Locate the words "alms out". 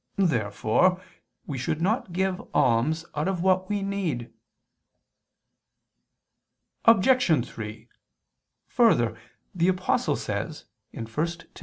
2.55-3.27